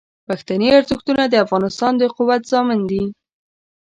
پښتني 0.27 0.67
ارزښتونه 0.77 1.23
د 1.27 1.35
افغانستان 1.45 1.93
د 1.97 2.03
قوت 2.15 2.41
ضامن 2.51 2.79
دي. 2.91 3.03